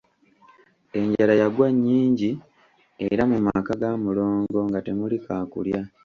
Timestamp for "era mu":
3.09-3.37